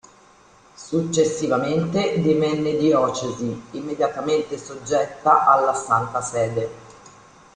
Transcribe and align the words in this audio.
Successivamente 0.73 2.19
divenne 2.21 2.75
diocesi 2.75 3.65
immediatamente 3.73 4.57
soggetta 4.57 5.45
alla 5.47 5.75
Santa 5.75 6.21
Sede. 6.23 6.69